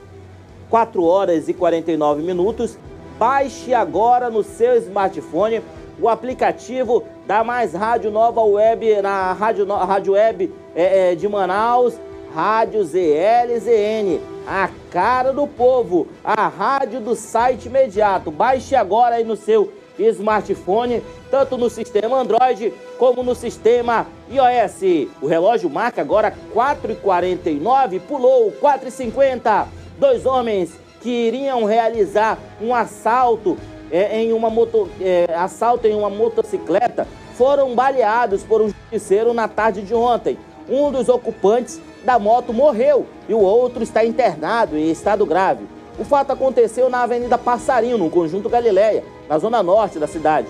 [0.73, 2.79] 4 horas e 49 minutos.
[3.19, 5.61] Baixe agora no seu smartphone
[6.01, 12.01] o aplicativo da Mais Rádio Nova Web, na Rádio, rádio Web é, é, de Manaus,
[12.35, 18.31] Rádio ZLZN, a cara do povo, a rádio do site imediato.
[18.31, 25.11] Baixe agora aí no seu smartphone, tanto no sistema Android como no sistema iOS.
[25.21, 29.82] O relógio marca agora 4h49, pulou 4h50.
[30.03, 33.57] Dois homens que iriam realizar um assalto
[33.88, 39.47] é, em uma moto, é, assalto em uma motocicleta foram baleados por um justiceiro na
[39.47, 40.37] tarde de ontem.
[40.69, 45.69] Um dos ocupantes da moto morreu e o outro está internado em estado grave.
[45.97, 50.49] O fato aconteceu na Avenida Passarinho, no Conjunto Galileia, na zona norte da cidade.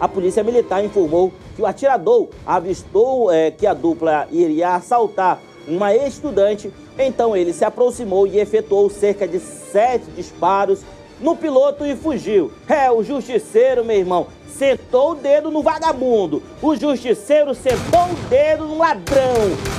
[0.00, 5.38] A polícia militar informou que o atirador avistou é, que a dupla iria assaltar
[5.76, 10.80] uma estudante, então ele se aproximou e efetuou cerca de sete disparos
[11.20, 12.50] no piloto e fugiu.
[12.68, 16.42] É, o justiceiro, meu irmão, sentou o dedo no vagabundo.
[16.62, 19.34] O justiceiro sentou o dedo no ladrão.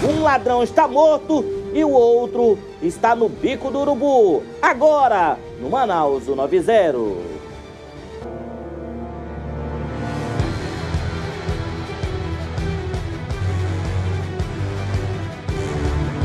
[0.08, 4.44] Um ladrão está morto e o outro está no bico do urubu.
[4.62, 7.31] Agora, no Manaus 90.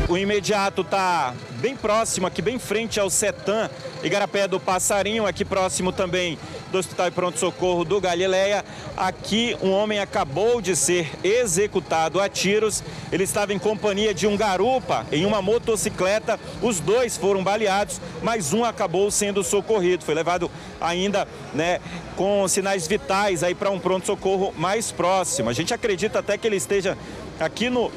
[0.09, 3.69] O imediato está bem próximo, aqui bem frente ao Setan,
[4.03, 6.37] Igarapé do Passarinho, aqui próximo também
[6.71, 8.63] do Hospital de Pronto Socorro do Galileia.
[8.95, 12.83] Aqui um homem acabou de ser executado a tiros.
[13.11, 16.39] Ele estava em companhia de um garupa em uma motocicleta.
[16.61, 20.03] Os dois foram baleados, mas um acabou sendo socorrido.
[20.03, 21.79] Foi levado ainda, né,
[22.15, 25.49] com sinais vitais aí para um pronto socorro mais próximo.
[25.49, 26.97] A gente acredita até que ele esteja
[27.39, 27.91] aqui no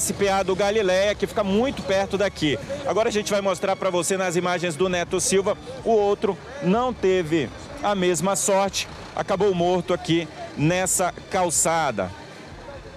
[0.00, 2.58] SPA do Galileia, que fica muito perto daqui.
[2.86, 6.92] Agora a gente vai mostrar para você nas imagens do Neto Silva, o outro não
[6.92, 7.48] teve
[7.82, 12.10] a mesma sorte, acabou morto aqui nessa calçada.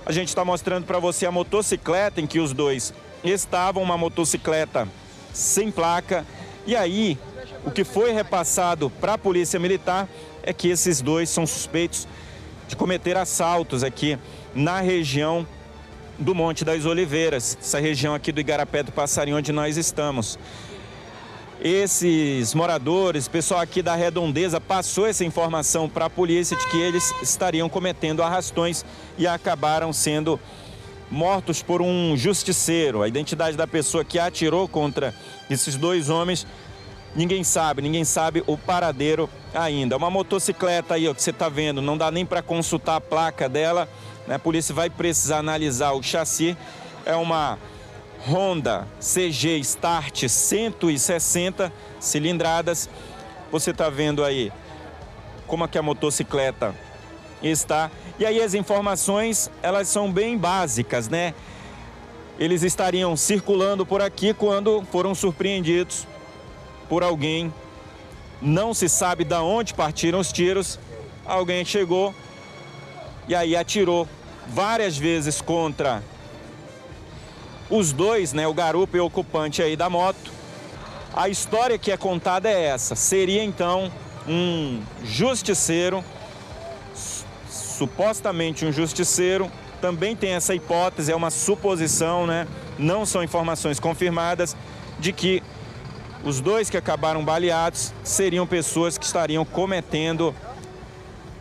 [0.05, 4.87] A gente está mostrando para você a motocicleta em que os dois estavam, uma motocicleta
[5.31, 6.25] sem placa.
[6.65, 7.17] E aí,
[7.65, 10.07] o que foi repassado para a Polícia Militar
[10.43, 12.07] é que esses dois são suspeitos
[12.67, 14.17] de cometer assaltos aqui
[14.55, 15.45] na região
[16.21, 20.37] do Monte das Oliveiras, essa região aqui do Igarapé do Passarinho, onde nós estamos.
[21.59, 27.13] Esses moradores, pessoal aqui da redondeza, passou essa informação para a polícia de que eles
[27.21, 28.85] estariam cometendo arrastões
[29.17, 30.39] e acabaram sendo
[31.09, 33.01] mortos por um justiceiro.
[33.01, 35.13] A identidade da pessoa que atirou contra
[35.49, 36.45] esses dois homens
[37.15, 39.97] ninguém sabe, ninguém sabe o paradeiro ainda.
[39.97, 43.49] Uma motocicleta aí, ó, que você está vendo, não dá nem para consultar a placa
[43.49, 43.87] dela.
[44.31, 44.35] Né?
[44.35, 46.55] A polícia vai precisar analisar o chassi.
[47.05, 47.59] É uma
[48.25, 52.89] Honda CG Start 160 cilindradas.
[53.51, 54.49] Você está vendo aí
[55.45, 56.73] como é que a motocicleta
[57.43, 57.91] está.
[58.17, 61.33] E aí as informações, elas são bem básicas, né?
[62.39, 66.07] Eles estariam circulando por aqui quando foram surpreendidos
[66.87, 67.53] por alguém.
[68.41, 70.79] Não se sabe de onde partiram os tiros.
[71.25, 72.15] Alguém chegou
[73.27, 74.07] e aí atirou
[74.53, 76.03] várias vezes contra
[77.69, 80.31] os dois, né, o garupa e o ocupante aí da moto.
[81.13, 82.95] A história que é contada é essa.
[82.95, 83.91] Seria então
[84.27, 86.03] um justiceiro,
[87.49, 92.47] supostamente um justiceiro, também tem essa hipótese, é uma suposição, né?
[92.77, 94.55] Não são informações confirmadas
[94.99, 95.41] de que
[96.23, 100.35] os dois que acabaram baleados seriam pessoas que estariam cometendo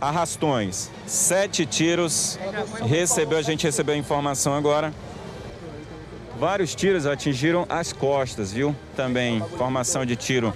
[0.00, 0.90] arrastões.
[1.06, 2.38] Sete tiros
[2.86, 4.92] recebeu, a gente recebeu a informação agora.
[6.38, 8.74] Vários tiros atingiram as costas, viu?
[8.96, 10.54] Também formação de tiro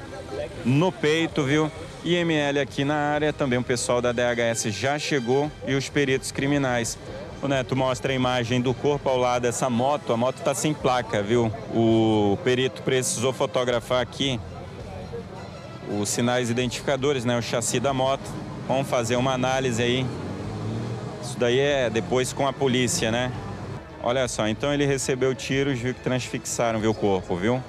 [0.65, 1.71] no peito, viu?
[2.05, 6.99] IML aqui na área, também o pessoal da DHS já chegou e os peritos criminais.
[7.43, 10.13] O Neto mostra a imagem do corpo ao lado dessa moto.
[10.13, 11.53] A moto está sem placa, viu?
[11.75, 14.41] O perito precisou fotografar aqui
[16.01, 17.39] os sinais identificadores, né?
[17.39, 18.31] O chassi da moto.
[18.67, 20.07] Vamos fazer uma análise aí.
[21.23, 23.31] Isso daí é depois com a polícia, né?
[24.03, 27.63] Olha só, então ele recebeu tiros, viu que transfixaram viu, o corpo, viu?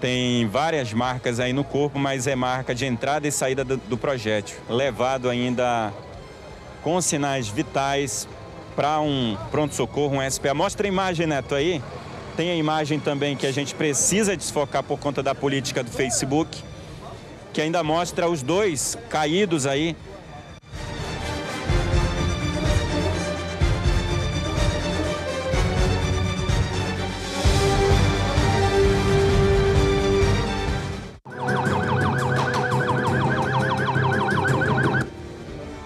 [0.00, 3.96] Tem várias marcas aí no corpo, mas é marca de entrada e saída do, do
[3.96, 4.56] projétil.
[4.68, 5.92] Levado ainda
[6.82, 8.28] com sinais vitais
[8.74, 10.52] para um pronto-socorro, um SPA.
[10.52, 11.80] Mostra a imagem, Neto, aí.
[12.36, 16.60] Tem a imagem também que a gente precisa desfocar por conta da política do Facebook,
[17.52, 19.96] que ainda mostra os dois caídos aí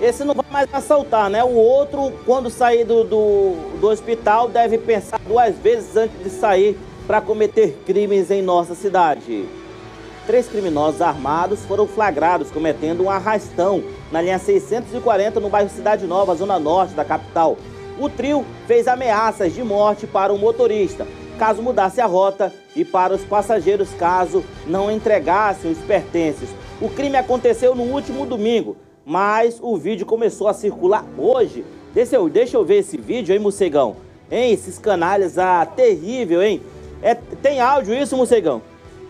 [0.09, 1.45] esse não vai mais assaltar, né?
[1.45, 6.79] O outro, quando sair do, do, do hospital, deve pensar duas vezes antes de sair
[7.07, 9.47] para cometer crimes em nossa cidade.
[10.27, 16.35] Três criminosos armados foram flagrados cometendo um arrastão na linha 640 no bairro Cidade Nova,
[16.35, 17.57] zona norte da capital.
[17.99, 21.07] O trio fez ameaças de morte para o motorista,
[21.39, 26.49] caso mudasse a rota, e para os passageiros, caso não entregassem os pertences.
[26.81, 28.77] O crime aconteceu no último domingo,
[29.09, 31.65] mas o vídeo começou a circular hoje.
[31.95, 33.97] Deixa eu, deixa eu ver esse vídeo, hein, Mocegão?
[34.31, 36.61] Hein, esses canalhas, ah, terrível, hein?
[37.01, 38.61] É, tem áudio isso, Mocegão?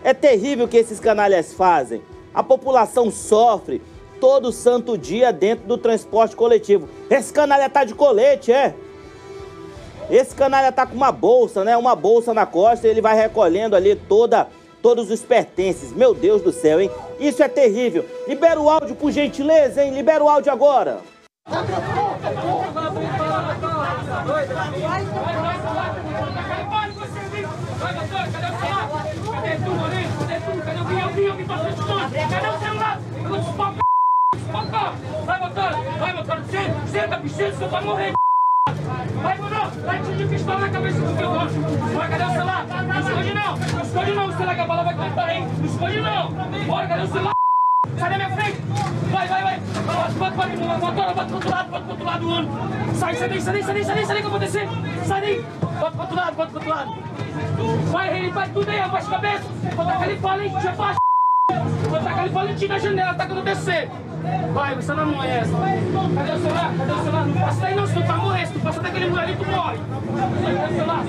[0.01, 2.01] É terrível o que esses canalhas fazem.
[2.33, 3.81] A população sofre
[4.21, 6.87] todo santo dia dentro do transporte coletivo.
[7.09, 8.73] Esse canalha tá de colete, é?
[10.09, 11.75] Esse canalha tá com uma bolsa, né?
[11.75, 14.47] Uma bolsa na costa ele vai recolhendo ali toda
[14.89, 15.93] todos os pertences.
[15.93, 16.89] Meu Deus do céu, hein?
[17.19, 18.03] Isso é terrível.
[18.27, 19.93] Libera o áudio, por gentileza, hein?
[19.93, 20.97] Libera o áudio agora.
[21.45, 21.67] Vai!
[24.79, 25.05] Vai!
[36.89, 38.28] Senta, você vai morrer!
[39.21, 39.71] Vai, mano!
[39.85, 41.59] Vai de pistola na cabeça do teu rosto!
[41.95, 42.65] Vai, cadê o celular?
[42.65, 43.57] Não esconde não!
[43.57, 44.25] Não esconde não!
[44.27, 45.47] O celular que a bala vai cantar, hein?
[45.57, 46.31] Não esconde não!
[46.65, 47.33] Bora, cadê o celular?
[47.97, 48.61] Sai da minha frente!
[49.11, 49.59] Vai, vai, vai!
[49.59, 52.49] Bota, bota, bota, motora, bota pro outro lado, bota pro outro lado do ano!
[52.95, 54.67] Sai, sai daí, sai daí, sai daí, sai daí, sai daí que eu descer!
[55.05, 55.45] Sai daí!
[55.61, 56.91] Bota pro outro lado, bota pro outro lado!
[57.91, 59.43] Vai, Rei, vai tudo aí, abaixa a cabeça!
[59.75, 60.53] Vou tacar ele fala, hein?
[60.61, 60.71] Já!
[61.89, 63.89] Vou tacar ele tira a janela, tá eu descer!
[64.53, 65.51] Vai, você não morre essa.
[65.51, 66.73] Cadê o celular?
[66.77, 67.25] Cadê o celular?
[67.25, 68.47] Não passa daí não, se tu tá morrendo.
[68.47, 69.77] Se tu passa daquele muro ali, tu morre.
[69.77, 71.03] Cadê o celular?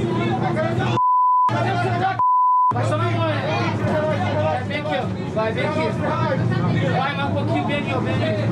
[1.49, 2.17] Cadê o celular?
[2.73, 3.11] Vai só não.
[3.11, 5.33] Vai, vem aqui, ó.
[5.35, 5.81] Vai, vem aqui.
[6.99, 7.99] Vai, mais um pouquinho, vem aqui, ó.
[7.99, 8.45] Vem aqui.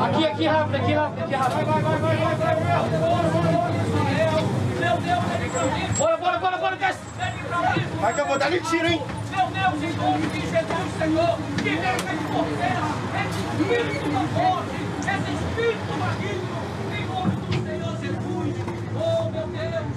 [0.00, 1.66] Aqui, aqui, rápido, aqui, rápido, aqui, rápido.
[1.66, 2.80] Vai, vai, vai, vai, vai, vai.
[4.80, 7.00] Meu Deus, Bora, bora, bora, bora, desce.
[8.00, 9.02] Vai que eu vou dar-lhe tiro, hein?
[9.52, 12.86] Meu nome de Jesus, Senhor, que é de porteira,
[13.20, 16.56] esse espírito da morte, esse espírito maligno,
[16.96, 18.52] em nome do Senhor Jesus.
[18.96, 19.90] Oh, meu Deus,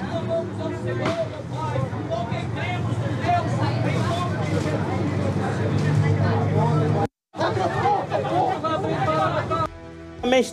[0.00, 1.78] clamamos ao Senhor, meu Pai,
[2.08, 3.50] porque cremos em Deus,
[3.86, 5.06] em nome de Jesus.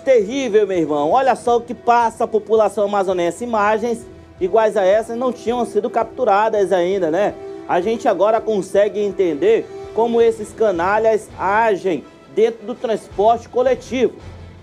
[0.04, 1.12] Terrível, meu irmão.
[1.12, 3.44] Olha só o que passa a população amazonense.
[3.44, 4.06] Imagens
[4.40, 7.34] iguais a essas não tinham sido capturadas ainda, né?
[7.68, 12.04] A gente agora consegue entender como esses canalhas agem
[12.36, 14.14] dentro do transporte coletivo.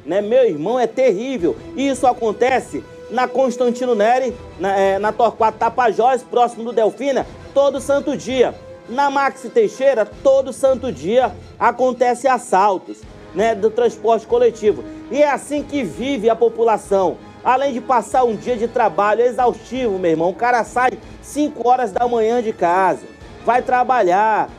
[0.05, 0.21] Né?
[0.21, 1.57] Meu irmão, é terrível.
[1.77, 7.81] E isso acontece na Constantino Neri, na, é, na Torquato Tapajós, próximo do Delfina, todo
[7.81, 8.55] santo dia.
[8.89, 12.99] Na Maxi Teixeira, todo santo dia acontece assaltos
[13.35, 14.83] né, do transporte coletivo.
[15.11, 17.17] E é assim que vive a população.
[17.43, 20.91] Além de passar um dia de trabalho exaustivo, meu irmão, o cara sai
[21.23, 23.01] 5 horas da manhã de casa,
[23.47, 24.51] vai trabalhar,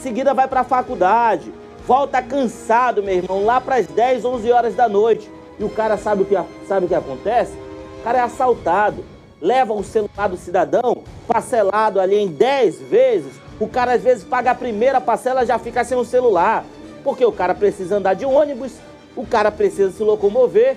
[0.00, 1.52] seguida vai para a faculdade,
[1.86, 5.30] volta cansado, meu irmão, lá para as 10, 11 horas da noite.
[5.58, 6.34] E o cara sabe o que,
[6.66, 7.52] sabe o que acontece?
[8.00, 9.04] O cara é assaltado,
[9.40, 13.32] leva o celular do cidadão parcelado ali em 10 vezes.
[13.60, 16.64] O cara às vezes paga a primeira parcela já fica sem o celular.
[17.02, 18.72] Porque o cara precisa andar de ônibus,
[19.14, 20.76] o cara precisa se locomover.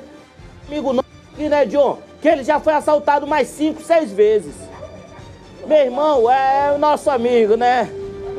[0.68, 1.04] Amigo não,
[1.48, 2.00] né, John?
[2.22, 4.54] Que ele já foi assaltado mais 5, 6 vezes.
[5.66, 7.90] Meu irmão, é o nosso amigo, né?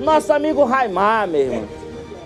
[0.02, 1.68] Nosso amigo Raimar, meu irmão.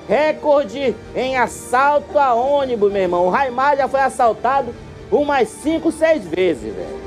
[0.09, 3.27] Recorde em assalto a ônibus, meu irmão.
[3.27, 4.75] O Raimar já foi assaltado
[5.13, 7.05] umas 5, 6 vezes, velho.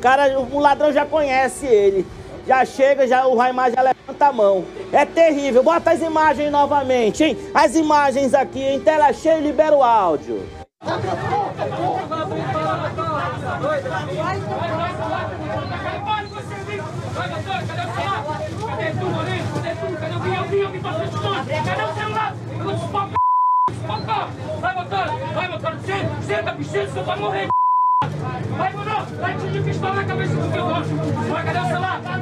[0.00, 2.06] Cara, o ladrão já conhece ele.
[2.46, 4.64] Já chega, já, o Raimar já levanta a mão.
[4.92, 5.62] É terrível.
[5.64, 7.36] Bota as imagens novamente, hein?
[7.52, 10.46] As imagens aqui em tela cheia libera o áudio.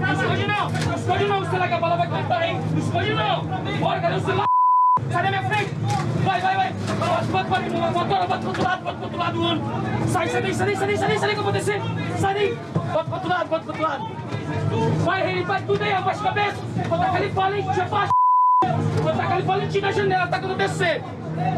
[0.01, 1.41] Não esconde não.
[1.41, 2.61] O celular que a bala vai cantar, hein?
[2.71, 3.45] Não esconde não.
[3.81, 4.64] Bora, cadê o celular?
[5.11, 5.75] Sai da minha frente!
[6.25, 6.73] Vai, vai, vai!
[6.73, 10.11] Bota, bota, bota, motora, bota pro outro lado, bota pro outro lado do ônibus!
[10.11, 11.83] Sai, sai daí, sai daí, sai daí, sai daí, sai daí que eu vou descer!
[12.19, 12.59] Sai daí!
[12.93, 14.05] Bota pro outro lado, bota pro outro lado!
[15.05, 16.57] Vai, ele vai tudo aí, abaixa a cabeça!
[16.89, 18.13] Bota aquele valente, abaixa!
[19.03, 21.03] Bota aquele valentinho na janela, tá quando descer!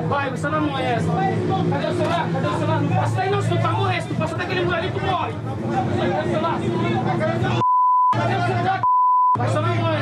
[0.09, 1.07] Vai, você não morre essa!
[1.07, 2.29] Cadê o celular?
[2.33, 2.81] Cadê o celular?
[2.81, 4.01] Não passa daí não, se tu vai morrer!
[4.01, 5.33] Se tu passa daquele muro ali, tu morre!
[5.99, 6.59] Cadê o celular?
[8.13, 8.81] Cadê o celular?
[9.37, 9.99] Vai só na mãe!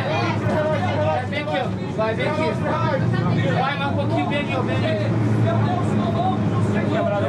[1.05, 1.84] Vai, vem aqui, ó!
[1.97, 2.43] Vai, vem aqui!
[2.43, 4.87] Vai mais um pouquinho, vem aqui, ó, vem aqui.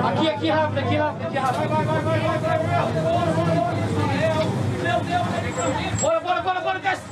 [0.03, 1.69] Aqui, aqui, rápido, aqui, rápido, aqui, rápido.
[1.69, 2.65] Vai, vai, vai, vai, vai, vai.
[6.01, 7.03] Bora, bora, bora, bora, desce.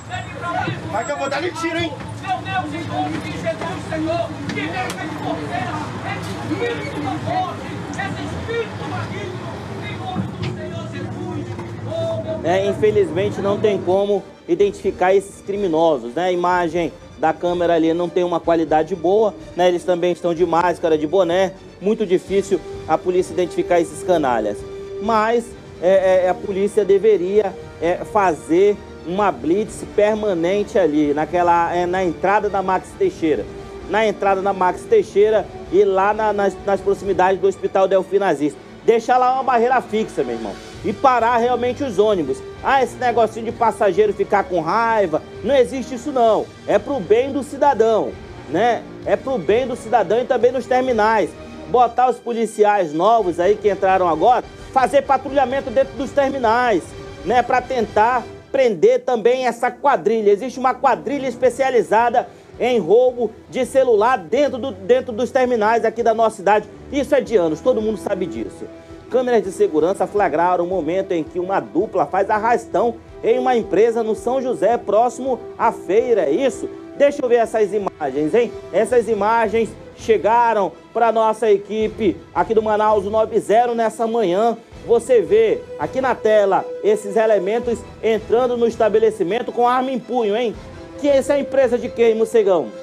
[0.91, 1.93] Vai que eu vou dar-lhe tiro, hein?
[2.21, 5.79] Meu Deus, em nome de Jesus, Senhor, que Deus vem por terra,
[6.11, 9.47] esse espírito da morte, esse espírito maligno,
[9.87, 11.45] em nome do Senhor Jesus.
[11.83, 12.45] Meu Deus.
[12.45, 16.25] É, infelizmente não tem como identificar esses criminosos, né?
[16.25, 19.67] A imagem da câmera ali não tem uma qualidade boa, né?
[19.67, 24.57] Eles também estão de máscara, de boné, muito difícil a polícia identificar esses canalhas.
[25.01, 25.45] Mas
[25.81, 32.49] é, é, a polícia deveria é, fazer uma blitz permanente ali, naquela, é, na entrada
[32.49, 33.45] da Max Teixeira.
[33.89, 38.57] Na entrada da Max Teixeira e lá na, nas, nas proximidades do Hospital Delfim Nazista.
[38.85, 40.53] Deixar lá uma barreira fixa, meu irmão.
[40.83, 42.41] E parar realmente os ônibus.
[42.63, 45.21] Ah, esse negocinho de passageiro ficar com raiva.
[45.43, 46.45] Não existe isso não.
[46.67, 48.11] É pro bem do cidadão,
[48.49, 48.83] né?
[49.05, 51.29] É pro bem do cidadão e também nos terminais.
[51.69, 56.83] Botar os policiais novos aí que entraram agora, fazer patrulhamento dentro dos terminais,
[57.25, 57.41] né?
[57.41, 60.29] Para tentar prender também essa quadrilha.
[60.29, 62.27] Existe uma quadrilha especializada
[62.59, 66.69] em roubo de celular dentro, do, dentro dos terminais aqui da nossa cidade.
[66.91, 68.65] Isso é de anos, todo mundo sabe disso.
[69.13, 74.01] Câmeras de segurança flagraram o momento em que uma dupla faz arrastão em uma empresa
[74.01, 76.67] no São José, próximo à feira, isso?
[76.97, 78.51] Deixa eu ver essas imagens, hein?
[78.73, 84.57] Essas imagens chegaram para nossa equipe aqui do Manaus 90 nessa manhã.
[84.87, 90.55] Você vê aqui na tela esses elementos entrando no estabelecimento com arma em punho, hein?
[90.99, 92.82] Que essa é a empresa de quem, Mocegão?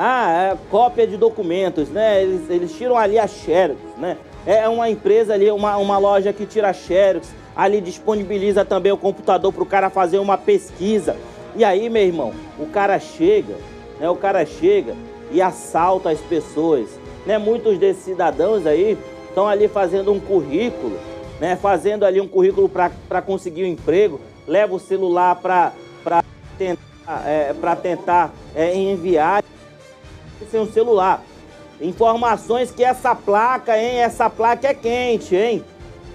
[0.00, 2.22] Ah, é cópia de documentos, né?
[2.22, 4.16] Eles, eles tiram ali a Xerox, né?
[4.46, 9.52] É uma empresa ali, uma, uma loja que tira Xerox, ali disponibiliza também o computador
[9.52, 11.16] para o cara fazer uma pesquisa.
[11.56, 13.56] E aí, meu irmão, o cara chega,
[13.98, 14.08] né?
[14.08, 14.94] O cara chega
[15.32, 16.88] e assalta as pessoas,
[17.26, 17.36] né?
[17.36, 18.96] Muitos desses cidadãos aí
[19.28, 20.96] estão ali fazendo um currículo,
[21.40, 21.56] né?
[21.56, 25.72] Fazendo ali um currículo para conseguir um emprego, leva o celular para
[26.56, 29.42] tentar, é, para tentar é, enviar
[30.50, 31.22] sem um celular.
[31.80, 34.00] Informações que essa placa, hein?
[34.00, 35.64] Essa placa é quente, hein?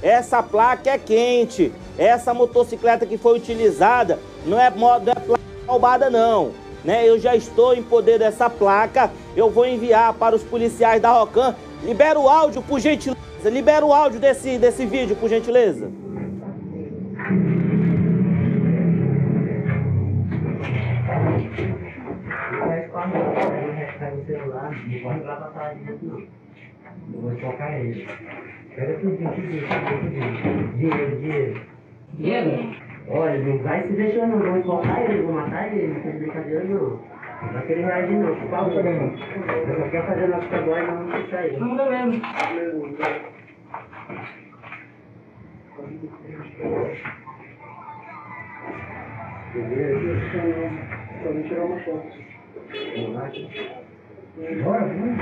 [0.02, 1.72] Essa placa é quente.
[1.98, 6.52] Essa motocicleta que foi utilizada não é, não é placa roubada, não.
[6.84, 7.08] Né?
[7.08, 9.10] Eu já estou em poder dessa placa.
[9.36, 11.56] Eu vou enviar para os policiais da Rocan.
[11.84, 13.20] Libera o áudio, por gentileza.
[13.46, 15.90] Libera o áudio desse, desse vídeo, por gentileza.
[25.04, 26.20] Não pode lá passar junto não.
[27.14, 28.08] Eu vou tocar ele.
[28.76, 29.68] Pega tudinho, tudinho,
[30.02, 30.74] tudinho.
[30.78, 31.62] Dinheiro, dinheiro.
[32.14, 32.76] Dinheiro?
[33.10, 36.64] Olha, não vai se deixar não, vou encontrar ele, vou matar ele, não tem brincadeira
[36.64, 37.14] não.
[37.42, 38.86] Não vai querer reagir não, por favor.
[38.86, 41.58] Eu só quero fazer nosso trabalho e não vamos deixar ele.
[41.58, 42.22] Não dá mesmo.
[51.24, 52.24] Só me tirar uma foto.
[54.36, 55.18] Vamos.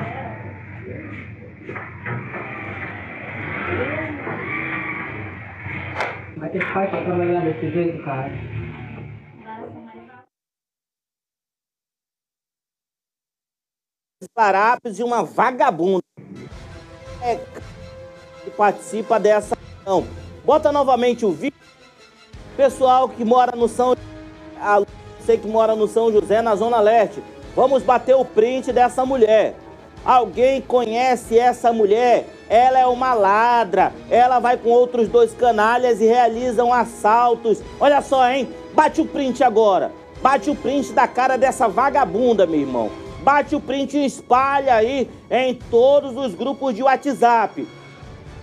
[6.38, 8.32] Vai ter pai pra trabalhar desse jeito, cara.
[14.38, 16.03] larápios e uma vagabunda
[17.22, 17.36] é,
[18.43, 20.07] que participa dessa ação.
[20.45, 21.59] Bota novamente o vídeo.
[22.55, 23.95] Pessoal que mora no São
[24.59, 24.84] a,
[25.20, 27.22] você que mora no São José, na Zona Leste,
[27.56, 29.56] vamos bater o print dessa mulher.
[30.04, 32.28] Alguém conhece essa mulher?
[32.49, 33.93] Ela é uma ladra.
[34.10, 37.62] Ela vai com outros dois canalhas e realizam assaltos.
[37.80, 38.49] Olha só, hein?
[38.74, 39.91] Bate o print agora.
[40.22, 42.89] Bate o print da cara dessa vagabunda, meu irmão.
[43.22, 47.68] Bate o print e espalha aí em todos os grupos de WhatsApp.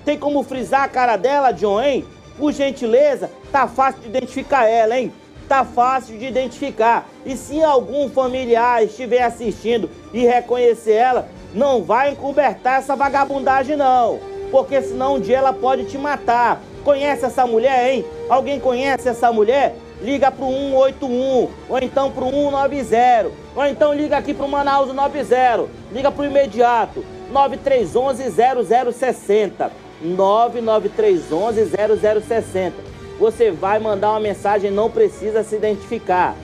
[0.05, 2.05] Tem como frisar a cara dela, John, hein?
[2.39, 5.13] Por gentileza, tá fácil de identificar ela, hein?
[5.49, 7.09] Tá fácil de identificar.
[7.25, 14.21] E se algum familiar estiver assistindo e reconhecer ela, não vai encobertar essa vagabundagem não,
[14.51, 16.61] porque senão um dia ela pode te matar.
[16.85, 18.05] Conhece essa mulher, hein?
[18.29, 19.75] Alguém conhece essa mulher?
[20.03, 26.13] Liga pro 181, ou então pro 190, ou então liga aqui pro Manaus 90, liga
[26.13, 32.98] pro imediato, 9311 0060, 99311 0060.
[33.19, 36.37] Você vai mandar uma mensagem, não precisa se identificar.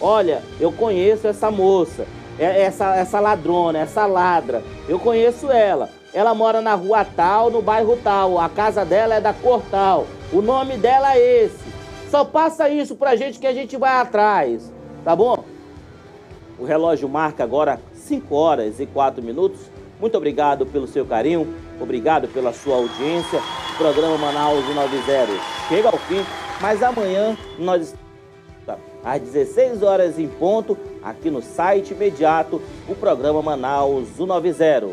[0.00, 2.06] Olha, eu conheço essa moça
[2.40, 4.64] é, essa, essa ladrona, essa ladra.
[4.88, 5.90] Eu conheço ela.
[6.12, 8.38] Ela mora na rua tal, no bairro tal.
[8.38, 10.06] A casa dela é da cor tal.
[10.32, 11.70] O nome dela é esse.
[12.10, 14.72] Só passa isso pra gente que a gente vai atrás.
[15.04, 15.44] Tá bom?
[16.58, 19.69] O relógio marca agora 5 horas e 4 minutos.
[20.00, 21.46] Muito obrigado pelo seu carinho.
[21.80, 23.40] Obrigado pela sua audiência.
[23.74, 24.98] O programa Manaus 90
[25.68, 26.24] chega ao fim.
[26.60, 27.94] Mas amanhã nós
[29.02, 34.86] às 16 horas em ponto, aqui no site imediato, o programa Manaus 190.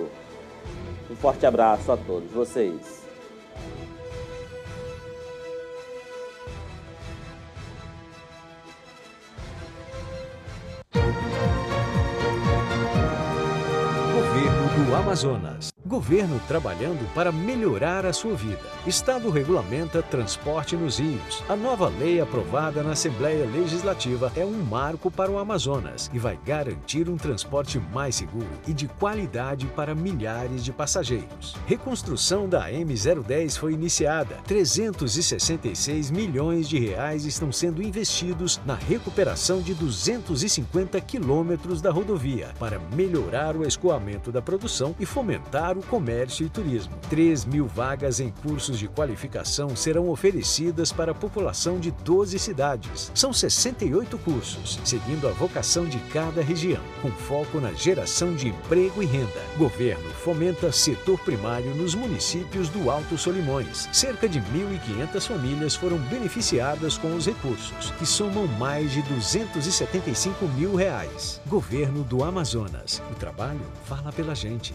[1.09, 3.06] Um forte abraço a todos vocês.
[15.17, 15.76] Amazonas.
[15.87, 18.59] Governo trabalhando para melhorar a sua vida.
[18.85, 21.41] Estado regulamenta transporte nos rios.
[21.47, 26.37] A nova lei aprovada na Assembleia Legislativa é um marco para o Amazonas e vai
[26.45, 31.55] garantir um transporte mais seguro e de qualidade para milhares de passageiros.
[31.65, 34.35] Reconstrução da M010 foi iniciada.
[34.45, 42.77] 366 milhões de reais estão sendo investidos na recuperação de 250 quilômetros da rodovia para
[42.93, 46.93] melhorar o escoamento da produção e fomentar para o comércio e turismo.
[47.09, 53.11] 3 mil vagas em cursos de qualificação serão oferecidas para a população de 12 cidades.
[53.13, 59.03] São 68 cursos, seguindo a vocação de cada região, com foco na geração de emprego
[59.03, 59.41] e renda.
[59.57, 63.87] Governo fomenta setor primário nos municípios do Alto Solimões.
[63.91, 70.75] Cerca de 1.500 famílias foram beneficiadas com os recursos, que somam mais de 275 mil
[70.75, 71.41] reais.
[71.47, 73.01] Governo do Amazonas.
[73.11, 74.73] O trabalho fala pela gente.